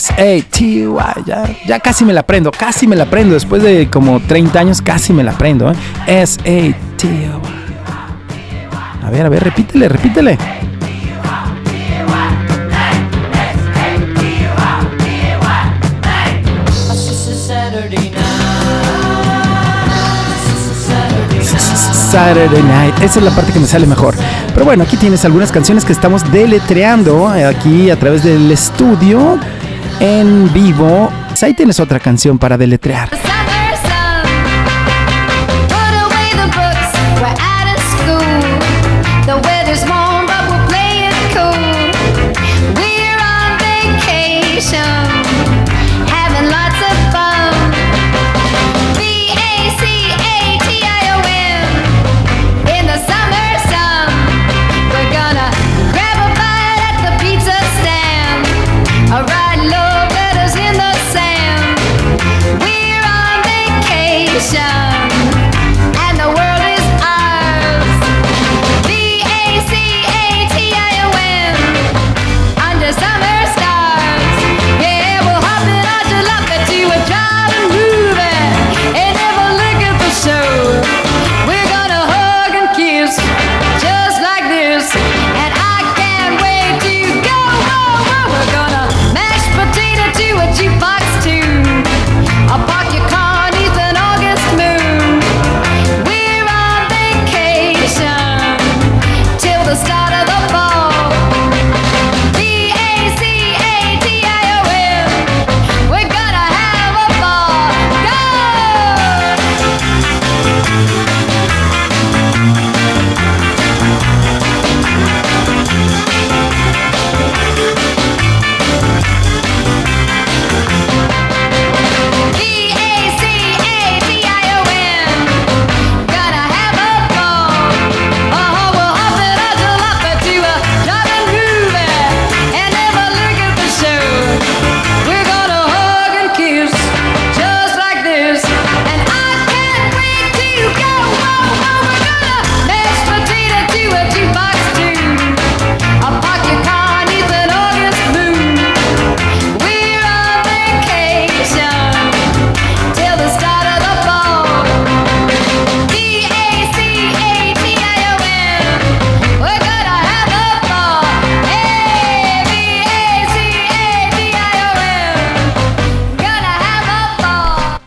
S-A-T-Y. 0.00 1.24
Ya, 1.26 1.44
ya 1.66 1.78
casi 1.78 2.06
me 2.06 2.14
la 2.14 2.20
aprendo, 2.20 2.50
casi 2.50 2.86
me 2.86 2.96
la 2.96 3.04
aprendo. 3.04 3.34
Después 3.34 3.62
de 3.62 3.90
como 3.90 4.18
30 4.20 4.58
años, 4.58 4.80
casi 4.80 5.12
me 5.12 5.22
la 5.22 5.32
aprendo. 5.32 5.70
¿eh? 5.70 5.74
S-A-T-Y. 6.06 7.30
A 9.04 9.10
ver, 9.10 9.26
a 9.26 9.28
ver, 9.28 9.44
repítele, 9.44 9.88
repítele. 9.88 10.38
Saturday 22.10 22.62
Night. 22.64 22.94
Esa 23.02 23.20
es 23.20 23.24
la 23.24 23.30
parte 23.30 23.52
que 23.52 23.60
me 23.60 23.66
sale 23.66 23.86
mejor. 23.86 24.16
Pero 24.52 24.64
bueno, 24.64 24.82
aquí 24.82 24.96
tienes 24.96 25.24
algunas 25.24 25.52
canciones 25.52 25.84
que 25.84 25.92
estamos 25.92 26.30
deletreando 26.32 27.32
eh, 27.34 27.44
aquí 27.44 27.88
a 27.88 27.96
través 27.96 28.24
del 28.24 28.50
estudio 28.50 29.38
en 30.00 30.52
vivo. 30.52 31.10
Ahí 31.42 31.54
tienes 31.54 31.78
otra 31.78 32.00
canción 32.00 32.38
para 32.38 32.58
deletrear. 32.58 33.29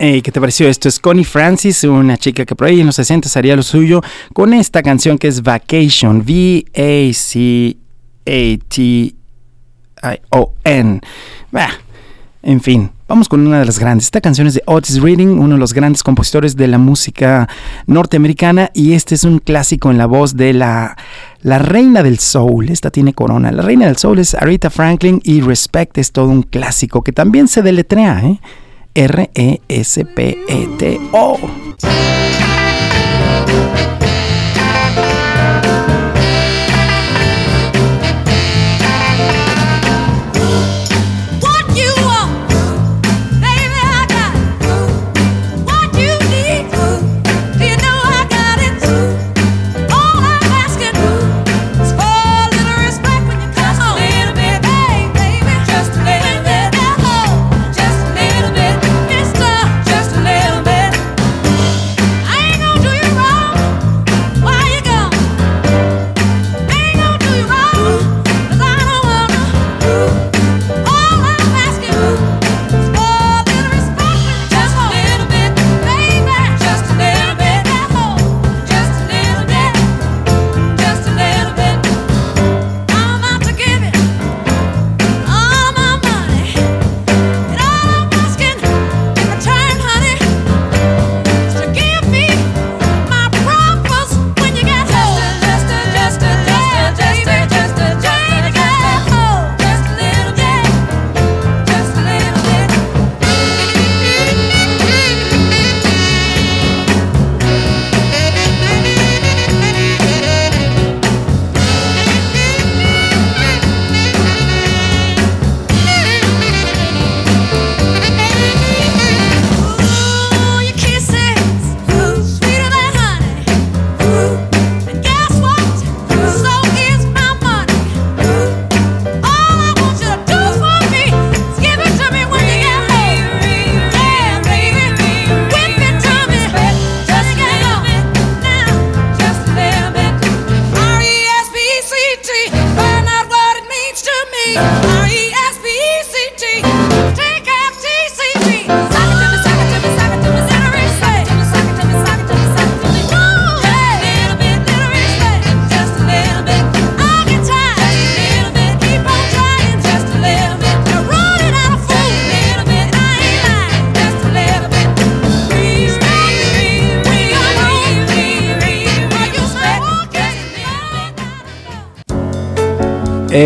Hey, 0.05 0.21
¿Qué 0.21 0.33
te 0.33 0.41
pareció 0.41 0.67
esto? 0.67 0.89
Es 0.89 0.99
Connie 0.99 1.23
Francis, 1.23 1.85
una 1.85 2.17
chica 2.17 2.43
que 2.43 2.57
por 2.57 2.67
ahí 2.67 2.81
en 2.81 2.87
los 2.87 2.97
60 2.97 3.29
haría 3.39 3.55
lo 3.55 3.63
suyo 3.63 4.01
con 4.33 4.53
esta 4.53 4.83
canción 4.83 5.17
que 5.17 5.29
es 5.29 5.41
Vacation, 5.41 6.25
V-A-C-A-T-I-O-N. 6.27 7.81
En 12.41 12.59
fin, 12.59 12.91
vamos 13.07 13.29
con 13.29 13.47
una 13.47 13.61
de 13.61 13.65
las 13.65 13.79
grandes. 13.79 14.07
Esta 14.07 14.19
canción 14.19 14.45
es 14.47 14.55
de 14.55 14.63
Otis 14.65 15.01
Reading, 15.01 15.39
uno 15.39 15.55
de 15.55 15.59
los 15.59 15.73
grandes 15.73 16.03
compositores 16.03 16.57
de 16.57 16.67
la 16.67 16.79
música 16.79 17.47
norteamericana, 17.87 18.71
y 18.73 18.91
este 18.91 19.15
es 19.15 19.23
un 19.23 19.39
clásico 19.39 19.89
en 19.89 19.97
la 19.97 20.05
voz 20.05 20.35
de 20.35 20.51
la, 20.51 20.97
la 21.43 21.59
reina 21.59 22.03
del 22.03 22.19
soul. 22.19 22.67
Esta 22.67 22.91
tiene 22.91 23.13
corona. 23.13 23.53
La 23.53 23.61
reina 23.61 23.85
del 23.85 23.95
soul 23.95 24.19
es 24.19 24.35
Aretha 24.35 24.69
Franklin 24.69 25.21
y 25.23 25.39
Respect 25.39 25.97
es 25.97 26.11
todo 26.11 26.27
un 26.27 26.43
clásico 26.43 27.03
que 27.03 27.13
también 27.13 27.47
se 27.47 27.61
deletrea, 27.61 28.21
¿eh? 28.25 28.41
R-E-S-P-E-T-O. 28.95 30.43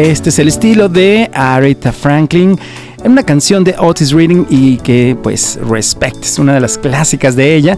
Este 0.08 0.30
es 0.30 0.40
el 0.40 0.48
estilo 0.48 0.88
de 0.88 1.30
Aretha 1.34 1.92
Franklin. 1.92 2.58
en 3.04 3.12
Una 3.12 3.24
canción 3.24 3.66
de 3.66 3.76
Otis 3.78 4.14
Reading 4.14 4.46
y 4.50 4.78
que 4.78 5.18
pues 5.22 5.60
Respect 5.70 6.24
es 6.24 6.40
una 6.40 6.54
de 6.54 6.62
las 6.62 6.78
clásicas 6.78 7.36
de 7.36 7.54
ella. 7.54 7.78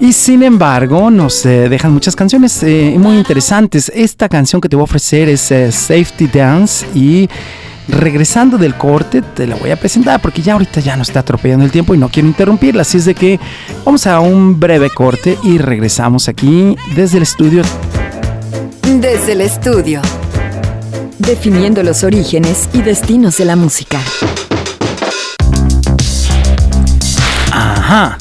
Y 0.00 0.14
sin 0.14 0.42
embargo 0.42 1.10
nos 1.10 1.44
eh, 1.44 1.68
dejan 1.68 1.92
muchas 1.92 2.16
canciones 2.16 2.62
eh, 2.62 2.94
muy 2.98 3.18
interesantes. 3.18 3.92
Esta 3.94 4.30
canción 4.30 4.62
que 4.62 4.68
te 4.70 4.76
voy 4.76 4.84
a 4.84 4.84
ofrecer 4.84 5.28
es 5.28 5.50
eh, 5.50 5.70
Safety 5.70 6.26
Dance 6.26 6.86
y 6.94 7.28
regresando 7.86 8.56
del 8.56 8.74
corte 8.74 9.20
te 9.20 9.46
la 9.46 9.54
voy 9.56 9.72
a 9.72 9.76
presentar 9.76 10.22
porque 10.22 10.40
ya 10.40 10.54
ahorita 10.54 10.80
ya 10.80 10.96
nos 10.96 11.10
está 11.10 11.20
atropellando 11.20 11.66
el 11.66 11.70
tiempo 11.70 11.94
y 11.94 11.98
no 11.98 12.08
quiero 12.08 12.28
interrumpirla. 12.28 12.80
Así 12.80 12.96
es 12.96 13.04
de 13.04 13.14
que 13.14 13.38
vamos 13.84 14.06
a 14.06 14.20
un 14.20 14.58
breve 14.58 14.88
corte 14.88 15.36
y 15.44 15.58
regresamos 15.58 16.30
aquí 16.30 16.78
desde 16.96 17.18
el 17.18 17.24
estudio 17.24 17.62
Desde 19.00 19.32
el 19.32 19.42
estudio. 19.42 20.00
Definiendo 21.26 21.84
los 21.84 22.02
orígenes 22.02 22.68
y 22.72 22.82
destinos 22.82 23.36
de 23.36 23.44
la 23.44 23.54
música. 23.54 24.00
Ajá, 27.52 28.18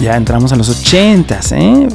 ya 0.00 0.14
entramos 0.14 0.52
a 0.52 0.56
los 0.56 0.68
ochentas, 0.68 1.50
¿eh? 1.50 1.88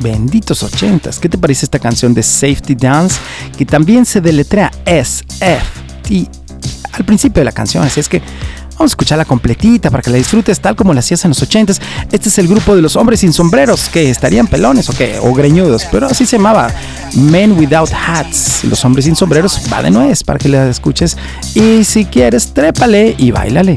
Benditos 0.00 0.62
ochentas. 0.62 1.18
¿Qué 1.18 1.30
te 1.30 1.38
parece 1.38 1.64
esta 1.64 1.78
canción 1.78 2.12
de 2.12 2.22
Safety 2.22 2.74
Dance? 2.74 3.16
Que 3.56 3.64
también 3.64 4.04
se 4.04 4.20
deletrea 4.20 4.70
S-F-T 4.84 6.28
al 6.92 7.04
principio 7.06 7.40
de 7.40 7.46
la 7.46 7.52
canción. 7.52 7.82
Así 7.82 8.00
es 8.00 8.08
que 8.08 8.20
vamos 8.74 8.92
a 8.92 8.94
escucharla 8.94 9.24
completita 9.24 9.90
para 9.90 10.02
que 10.02 10.10
la 10.10 10.16
disfrutes 10.16 10.60
tal 10.60 10.76
como 10.76 10.92
la 10.92 11.00
hacías 11.00 11.24
en 11.24 11.30
los 11.30 11.42
ochentas. 11.42 11.80
Este 12.10 12.28
es 12.28 12.38
el 12.38 12.48
grupo 12.48 12.76
de 12.76 12.82
los 12.82 12.96
hombres 12.96 13.20
sin 13.20 13.32
sombreros, 13.32 13.88
que 13.88 14.10
estarían 14.10 14.46
pelones 14.46 14.88
o 14.88 14.92
qué, 14.92 15.18
o 15.20 15.32
greñudos, 15.32 15.86
pero 15.90 16.06
así 16.06 16.26
se 16.26 16.36
llamaba. 16.36 16.70
Men 17.14 17.52
Without 17.52 17.90
Hats. 17.92 18.64
Los 18.64 18.84
hombres 18.84 19.04
sin 19.04 19.16
sombreros 19.16 19.60
va 19.72 19.82
de 19.82 19.90
nuez 19.90 20.22
para 20.22 20.38
que 20.38 20.48
la 20.48 20.68
escuches. 20.68 21.16
Y 21.54 21.84
si 21.84 22.04
quieres, 22.04 22.52
trépale 22.52 23.14
y 23.16 23.30
bailale. 23.30 23.76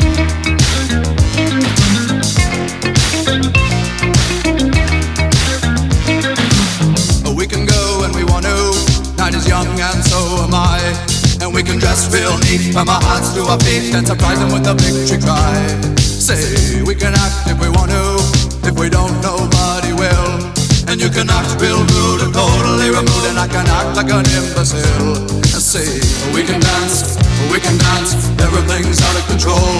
Dress 11.91 12.07
real 12.07 12.39
neat 12.47 12.71
from 12.71 12.87
our 12.87 13.03
hearts 13.03 13.35
to 13.35 13.43
our 13.51 13.59
feet 13.67 13.91
and 13.91 14.07
surprise 14.07 14.39
them 14.39 14.47
with 14.55 14.63
a 14.63 14.71
victory 14.79 15.19
cry. 15.19 15.59
Say 15.99 16.79
we 16.87 16.95
can 16.95 17.11
act 17.11 17.51
if 17.51 17.59
we 17.59 17.67
want 17.67 17.91
to. 17.91 18.15
If 18.63 18.79
we 18.79 18.87
don't, 18.87 19.11
nobody 19.19 19.91
will. 19.91 20.39
And 20.87 21.03
you 21.03 21.11
can 21.11 21.27
act 21.27 21.59
real 21.59 21.83
rude 21.83 22.23
and 22.23 22.31
totally 22.31 22.95
removed, 22.95 23.27
and 23.27 23.35
I 23.35 23.43
can 23.43 23.67
act 23.67 23.99
like 23.99 24.07
an 24.07 24.23
imbecile. 24.23 25.19
Say 25.51 25.83
we 26.31 26.47
can 26.47 26.63
dance, 26.63 27.19
we 27.51 27.59
can 27.59 27.75
dance. 27.75 28.15
Everything's 28.39 29.03
out 29.03 29.19
of 29.19 29.27
control. 29.27 29.75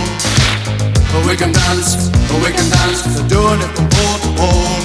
We 1.24 1.40
can 1.40 1.56
dance, 1.56 2.12
we 2.44 2.52
can 2.52 2.68
dance. 2.76 3.08
Doing 3.32 3.64
it 3.64 3.72
from 3.72 3.88
pole 3.88 4.20
to 4.20 4.30
pole. 4.36 4.84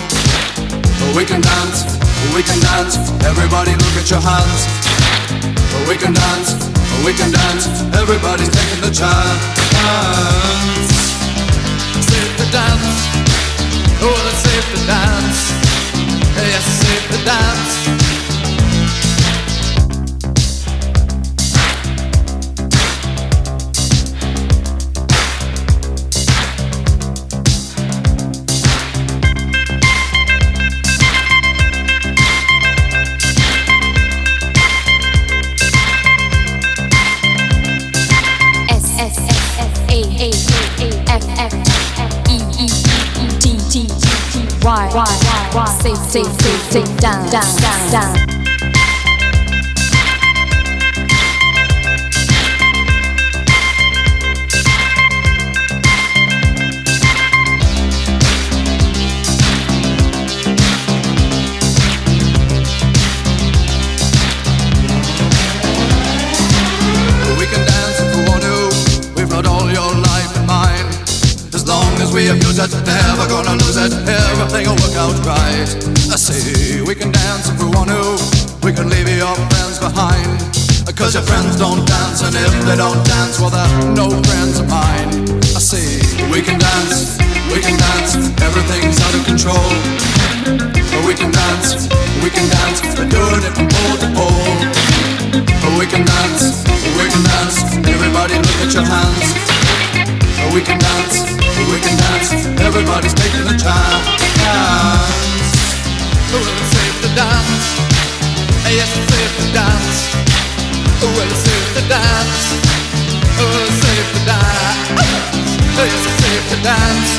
We 1.18 1.26
can 1.26 1.42
dance, 1.42 1.90
we 2.30 2.46
can 2.46 2.62
dance. 2.62 2.94
Everybody 3.26 3.74
look 3.74 3.98
at 3.98 4.06
your 4.14 4.22
hands. 4.22 4.62
We 5.90 5.98
can 5.98 6.14
dance, 6.14 6.54
we 7.04 7.12
can 7.12 7.30
dance. 7.30 7.66
Everybody's 7.94 8.50
taking 8.50 8.80
the 8.80 8.90
chance. 8.90 9.42
Safe 12.06 12.32
to 12.38 12.46
dance. 12.52 12.98
Oh, 14.02 14.28
it's 14.30 14.42
safe 14.46 14.66
to 14.74 14.80
dance. 14.86 15.40
Yes, 16.36 16.64
safe 16.64 17.04
to 17.10 17.24
dance. 17.24 18.05
sit, 45.94 46.24
sit, 46.24 46.26
sit, 46.40 46.72
sit 46.72 47.00
down, 47.00 47.30
down, 47.30 47.92
down. 47.92 48.35
We 72.16 72.32
abuse 72.32 72.56
it, 72.56 72.72
never 72.88 73.28
gonna 73.28 73.60
lose 73.60 73.76
it. 73.76 73.92
Everything 74.08 74.64
will 74.64 74.80
work 74.80 74.96
out 74.96 75.12
right. 75.28 75.68
I 76.08 76.16
say 76.16 76.80
we 76.80 76.94
can 76.96 77.12
dance 77.12 77.52
if 77.52 77.60
we 77.60 77.68
want 77.68 77.92
to. 77.92 78.16
We 78.64 78.72
can 78.72 78.88
leave 78.88 79.04
your 79.04 79.36
friends 79.52 79.76
behind. 79.78 80.40
Cause 80.96 81.12
your 81.12 81.28
friends 81.28 81.60
don't 81.60 81.84
dance, 81.84 82.24
and 82.24 82.32
if 82.32 82.64
they 82.64 82.74
don't 82.74 82.96
dance, 83.04 83.36
well, 83.38 83.52
they're 83.52 83.92
no 83.92 84.08
friends 84.08 84.56
of 84.56 84.64
mine. 84.64 85.28
I 85.52 85.60
say 85.60 85.84
we 86.32 86.40
can 86.40 86.56
dance, 86.56 87.20
we 87.52 87.60
can 87.60 87.76
dance. 87.76 88.16
Everything's 88.40 88.96
out 89.04 89.12
of 89.12 89.22
control. 89.28 89.68
We 91.04 91.12
can 91.12 91.28
dance, 91.28 91.84
we 92.24 92.32
can 92.32 92.48
dance. 92.48 92.80
We're 92.96 93.12
doing 93.12 93.44
it 93.44 93.52
from 93.52 93.68
pole 93.68 93.96
to 94.00 94.08
pole. 94.16 94.56
We 95.76 95.84
can 95.84 96.00
dance, 96.08 96.64
we 96.96 97.12
can 97.12 97.22
dance. 97.28 97.60
Everybody 97.84 98.40
look 98.40 98.60
at 98.64 98.72
your 98.72 98.88
hands. 98.88 99.36
We 100.54 100.64
can 100.64 100.80
dance, 100.80 101.35
we 101.64 101.80
can 101.80 101.96
dance. 101.96 102.46
Everybody's 102.60 103.14
taking 103.14 103.46
a 103.48 103.56
chance. 103.56 104.06
Well, 106.32 106.44
it's 106.44 106.68
safe 106.76 106.96
to 107.02 107.08
dance. 107.16 107.66
Yes, 108.68 108.90
it's 108.98 109.08
safe 109.08 109.32
to 109.40 109.46
dance. 109.56 109.98
Well, 111.00 111.16
it's 111.24 111.40
safe 111.40 111.68
to 111.76 111.82
dance. 111.88 112.40
Oh, 113.38 113.64
it's 113.64 113.78
safe 113.80 114.08
to 114.12 114.20
dance. 114.26 115.00
Yes, 115.76 115.92
it's 115.96 116.16
safe 116.20 116.44
to 116.50 116.56
dance. 116.66 117.10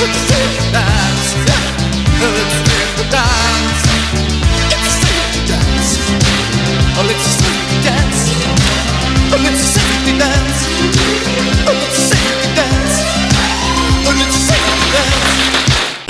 It's 0.00 0.18
safe 0.30 0.54
to 0.58 0.66
dance. 0.72 1.26
It's 2.20 2.56
safe 2.66 2.92
to 2.98 3.04
dance. 3.14 3.80
It's 4.74 4.90
safe 5.02 5.26
to 5.34 5.40
dance. 5.50 5.90
Oh, 6.98 7.04
let's 7.06 7.26
safety 7.38 7.78
dance. 7.86 8.22
Oh, 9.32 9.38
let's 9.44 9.60
safety 9.60 10.12
dance. 10.18 10.89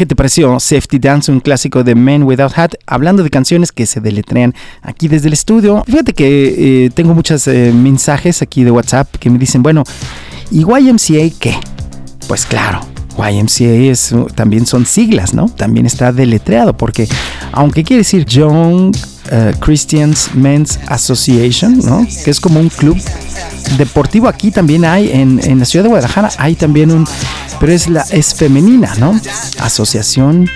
¿Qué 0.00 0.06
te 0.06 0.16
pareció 0.16 0.58
Safety 0.58 0.98
Dance, 0.98 1.30
un 1.30 1.40
clásico 1.40 1.84
de 1.84 1.94
Men 1.94 2.22
Without 2.22 2.56
Hat? 2.56 2.70
Hablando 2.86 3.22
de 3.22 3.28
canciones 3.28 3.70
que 3.70 3.84
se 3.84 4.00
deletrean 4.00 4.54
aquí 4.80 5.08
desde 5.08 5.26
el 5.26 5.34
estudio. 5.34 5.84
Fíjate 5.84 6.14
que 6.14 6.86
eh, 6.86 6.90
tengo 6.94 7.12
muchos 7.12 7.46
eh, 7.48 7.70
mensajes 7.74 8.40
aquí 8.40 8.64
de 8.64 8.70
WhatsApp 8.70 9.14
que 9.16 9.28
me 9.28 9.36
dicen, 9.36 9.62
bueno, 9.62 9.84
¿y 10.50 10.60
YMCA 10.60 11.36
qué? 11.38 11.54
Pues 12.28 12.46
claro, 12.46 12.80
YMCA 13.18 13.90
es, 13.90 14.14
también 14.34 14.64
son 14.64 14.86
siglas, 14.86 15.34
¿no? 15.34 15.50
También 15.50 15.84
está 15.84 16.12
deletreado 16.12 16.74
porque 16.74 17.06
aunque 17.52 17.84
quiere 17.84 17.98
decir 17.98 18.24
Young 18.24 18.96
eh, 19.30 19.54
Christians 19.60 20.34
Men's 20.34 20.78
Association, 20.86 21.78
¿no? 21.78 22.06
Que 22.24 22.30
es 22.30 22.40
como 22.40 22.58
un 22.60 22.68
club 22.68 23.00
deportivo. 23.78 24.28
Aquí 24.28 24.50
también 24.50 24.84
hay 24.84 25.10
en, 25.10 25.40
en 25.44 25.58
la 25.58 25.64
ciudad 25.64 25.84
de 25.84 25.88
Guadalajara 25.88 26.30
hay 26.38 26.56
también 26.56 26.90
un 26.90 27.06
pero 27.58 27.72
es 27.72 27.88
la 27.88 28.04
es 28.10 28.34
femenina 28.34 28.94
no 28.96 29.20
asociación 29.58 30.48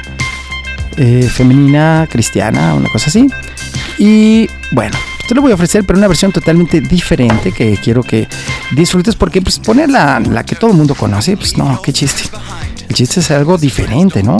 eh, 0.96 1.28
femenina 1.30 2.08
cristiana 2.10 2.74
una 2.74 2.88
cosa 2.88 3.10
así. 3.10 3.28
Y 3.98 4.48
bueno 4.72 4.96
te 5.28 5.34
lo 5.34 5.42
voy 5.42 5.52
a 5.52 5.54
ofrecer 5.54 5.84
pero 5.86 5.98
una 5.98 6.08
versión 6.08 6.32
totalmente 6.32 6.80
diferente 6.80 7.52
que 7.52 7.78
quiero 7.82 8.02
que 8.02 8.28
disfrutes 8.72 9.14
porque 9.16 9.40
pues 9.40 9.58
poner 9.58 9.88
la, 9.88 10.20
la 10.20 10.44
que 10.44 10.56
todo 10.56 10.72
el 10.72 10.76
mundo 10.76 10.94
conoce 10.94 11.36
pues 11.36 11.56
no 11.56 11.80
qué 11.80 11.92
chiste 11.92 12.24
el 12.94 12.98
chiste 12.98 13.18
es 13.18 13.32
algo 13.32 13.58
diferente, 13.58 14.22
¿no? 14.22 14.38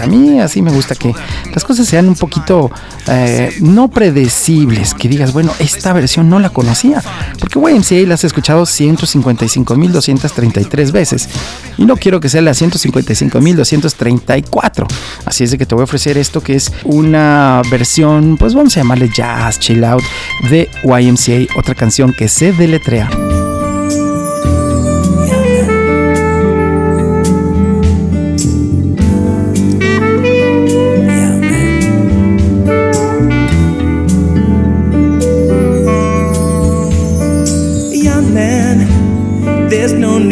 A 0.00 0.06
mí 0.06 0.40
así 0.40 0.62
me 0.62 0.70
gusta 0.70 0.94
que 0.94 1.12
las 1.52 1.64
cosas 1.64 1.88
sean 1.88 2.08
un 2.08 2.14
poquito 2.14 2.70
eh, 3.08 3.52
no 3.60 3.88
predecibles, 3.88 4.94
que 4.94 5.08
digas, 5.08 5.32
bueno, 5.32 5.52
esta 5.58 5.92
versión 5.92 6.30
no 6.30 6.38
la 6.38 6.50
conocía, 6.50 7.02
porque 7.40 7.58
YMCA 7.58 8.06
la 8.06 8.14
has 8.14 8.22
escuchado 8.22 8.62
155.233 8.62 10.92
veces 10.92 11.28
y 11.76 11.84
no 11.84 11.96
quiero 11.96 12.20
que 12.20 12.28
sea 12.28 12.42
la 12.42 12.52
155.234, 12.52 14.86
así 15.24 15.42
es 15.42 15.50
de 15.50 15.58
que 15.58 15.66
te 15.66 15.74
voy 15.74 15.82
a 15.82 15.84
ofrecer 15.84 16.16
esto 16.16 16.40
que 16.40 16.54
es 16.54 16.70
una 16.84 17.60
versión, 17.72 18.36
pues 18.36 18.54
vamos 18.54 18.76
a 18.76 18.80
llamarle 18.80 19.10
jazz, 19.12 19.58
chill 19.58 19.82
out 19.82 20.04
de 20.48 20.70
YMCA, 20.84 21.58
otra 21.58 21.74
canción 21.74 22.14
que 22.16 22.28
se 22.28 22.52
deletrea. 22.52 23.10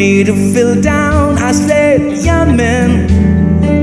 to 0.05 0.35
feel 0.53 0.81
down. 0.83 1.39
I 1.39 1.53
said, 1.53 2.23
Young 2.23 2.57
man, 2.57 3.09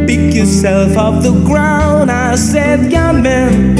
pick 0.05 0.35
yourself 0.35 0.95
off 0.95 1.23
the 1.23 1.31
ground. 1.45 2.11
I 2.11 2.35
said, 2.35 2.91
Young 2.91 3.23
man, 3.23 3.75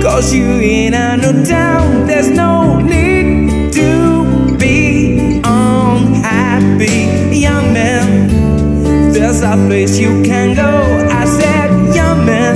cause 0.00 0.32
you 0.32 0.44
ain't 0.44 0.94
a 0.94 1.16
no 1.16 1.32
town. 1.44 2.06
There's 2.06 2.28
no 2.28 2.78
need 2.78 3.72
to 3.72 4.56
be 4.56 5.40
unhappy, 5.42 7.36
young 7.36 7.72
man. 7.72 9.12
There's 9.12 9.42
a 9.42 9.56
place 9.66 9.98
you 9.98 10.22
can 10.22 10.54
go. 10.54 10.72
I 11.10 11.24
said, 11.24 11.70
Young 11.96 12.24
man, 12.24 12.54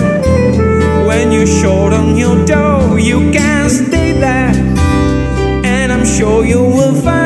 when 1.09 1.33
you're 1.33 1.49
short 1.61 1.93
on 1.93 2.17
your 2.17 2.45
dough, 2.47 2.95
you 2.95 3.33
can 3.33 3.69
stay 3.71 4.13
there, 4.13 4.53
and 5.65 5.93
I'm 5.93 6.07
sure 6.07 6.45
you 6.45 6.63
will 6.63 6.95
find. 7.03 7.20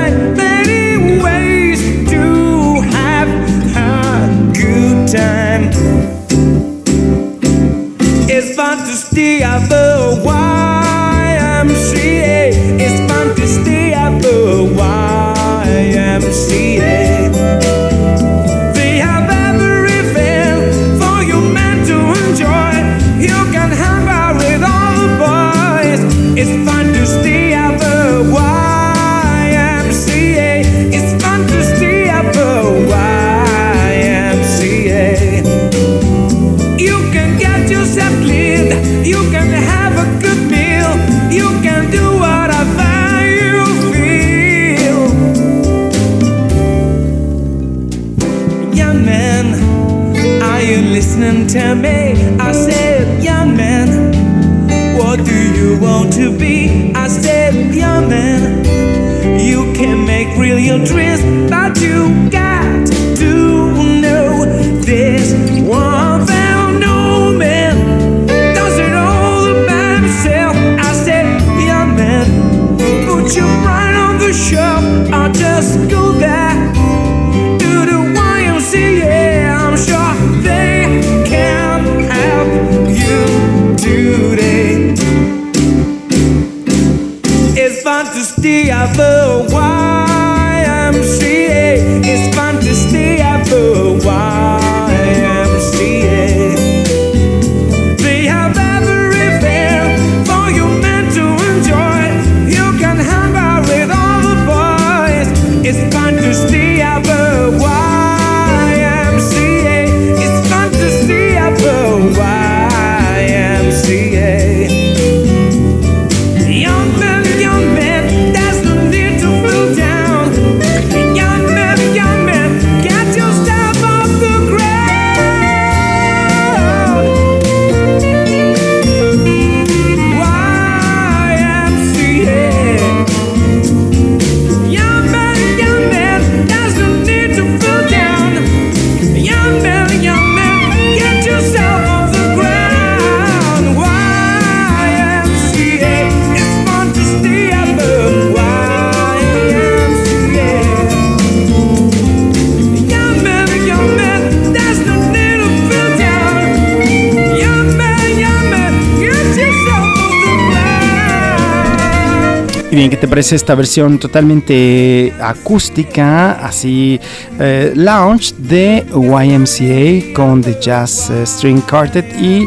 bien, 162.84 162.90
¿qué 162.90 162.96
te 162.98 163.08
parece 163.08 163.34
esta 163.36 163.54
versión 163.54 163.98
totalmente 163.98 165.10
acústica, 165.18 166.32
así 166.32 167.00
eh, 167.40 167.72
lounge 167.74 168.34
de 168.36 168.84
YMCA 168.92 170.12
con 170.14 170.42
The 170.42 170.58
Jazz 170.60 171.08
eh, 171.08 171.24
String 171.24 171.62
Quartet 171.62 172.04
y 172.20 172.44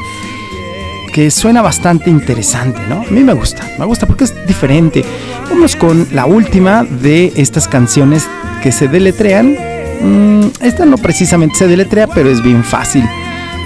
que 1.12 1.32
suena 1.32 1.64
bastante 1.64 2.12
interesante, 2.12 2.80
¿no? 2.88 3.02
A 3.02 3.10
mí 3.12 3.24
me 3.24 3.34
gusta, 3.34 3.68
me 3.80 3.86
gusta 3.86 4.06
porque 4.06 4.26
es 4.26 4.48
diferente. 4.48 5.04
Vamos 5.50 5.76
con 5.76 6.08
la 6.12 6.28
última 6.28 6.84
de 6.84 7.34
estas 7.36 7.68
canciones 7.68 8.28
que 8.62 8.72
se 8.72 8.88
deletrean. 8.88 9.56
Mm, 10.02 10.50
esta 10.62 10.86
no 10.86 11.00
precisamente 11.00 11.56
se 11.56 11.68
deletrea, 11.68 12.06
pero 12.06 12.30
es 12.30 12.44
bien 12.44 12.64
fácil. 12.64 13.04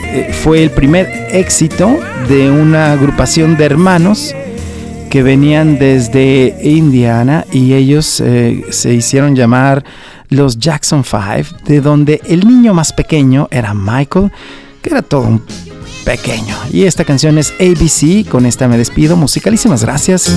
Eh, 0.05 0.31
fue 0.31 0.63
el 0.63 0.71
primer 0.71 1.27
éxito 1.31 1.99
de 2.29 2.49
una 2.49 2.93
agrupación 2.93 3.57
de 3.57 3.65
hermanos 3.65 4.33
que 5.11 5.23
venían 5.23 5.77
desde 5.77 6.57
Indiana 6.63 7.45
y 7.51 7.73
ellos 7.73 8.21
eh, 8.21 8.63
se 8.69 8.93
hicieron 8.93 9.35
llamar 9.35 9.83
los 10.29 10.57
Jackson 10.57 11.03
Five, 11.03 11.47
de 11.65 11.81
donde 11.81 12.21
el 12.23 12.47
niño 12.47 12.73
más 12.73 12.93
pequeño 12.93 13.49
era 13.51 13.73
Michael, 13.73 14.31
que 14.81 14.89
era 14.89 15.01
todo 15.01 15.23
un 15.23 15.43
pequeño. 16.05 16.55
Y 16.71 16.83
esta 16.83 17.03
canción 17.03 17.37
es 17.37 17.53
ABC, 17.59 18.25
con 18.29 18.45
esta 18.45 18.69
me 18.69 18.77
despido, 18.77 19.17
musicalísimas 19.17 19.83
gracias. 19.83 20.31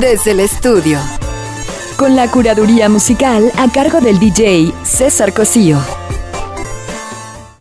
desde 0.00 0.30
el 0.30 0.40
estudio, 0.40 0.98
con 1.96 2.14
la 2.14 2.30
curaduría 2.30 2.88
musical 2.88 3.50
a 3.56 3.70
cargo 3.70 4.00
del 4.00 4.18
DJ 4.18 4.72
César 4.84 5.32
Cosío. 5.32 5.78